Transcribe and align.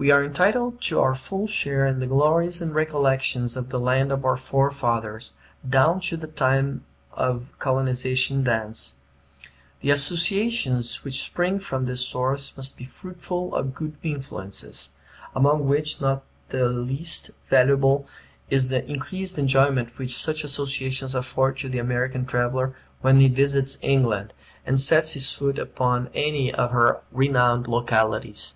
We 0.00 0.12
are 0.12 0.22
entitled 0.22 0.80
to 0.82 1.00
our 1.00 1.16
full 1.16 1.48
share 1.48 1.84
in 1.84 1.98
the 1.98 2.06
glories 2.06 2.60
and 2.60 2.72
recollections 2.72 3.56
of 3.56 3.70
the 3.70 3.80
land 3.80 4.12
of 4.12 4.24
our 4.24 4.36
forefathers, 4.36 5.32
down 5.68 6.00
to 6.02 6.16
the 6.16 6.28
time 6.28 6.84
of 7.12 7.50
colonization 7.58 8.44
thence. 8.44 8.94
The 9.80 9.90
associations 9.90 11.02
which 11.02 11.20
spring 11.20 11.58
from 11.58 11.84
this 11.86 12.06
source 12.06 12.52
must 12.56 12.78
be 12.78 12.84
fruitful 12.84 13.52
of 13.52 13.74
good 13.74 13.96
influences; 14.04 14.92
among 15.34 15.66
which 15.66 16.00
not 16.00 16.22
the 16.50 16.68
least 16.68 17.32
valuable 17.48 18.06
is 18.50 18.68
the 18.68 18.88
increased 18.88 19.36
enjoyment 19.36 19.98
which 19.98 20.14
such 20.16 20.44
associations 20.44 21.12
afford 21.12 21.56
to 21.56 21.68
the 21.68 21.80
American 21.80 22.24
traveller 22.24 22.72
when 23.00 23.18
he 23.18 23.26
visits 23.28 23.78
England, 23.82 24.32
and 24.64 24.80
sets 24.80 25.14
his 25.14 25.32
foot 25.32 25.58
upon 25.58 26.08
any 26.14 26.54
of 26.54 26.70
her 26.70 27.00
renowned 27.10 27.66
localities. 27.66 28.54